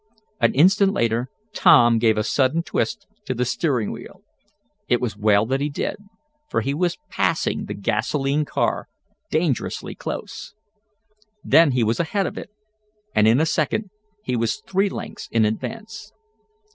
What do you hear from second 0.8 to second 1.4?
later